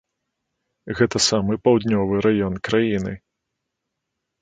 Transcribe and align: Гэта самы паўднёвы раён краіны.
Гэта 1.01 1.17
самы 1.29 1.53
паўднёвы 1.69 2.25
раён 2.29 2.53
краіны. 2.71 3.13